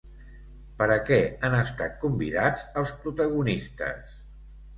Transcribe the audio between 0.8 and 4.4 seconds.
a què han estat convidats els protagonistes?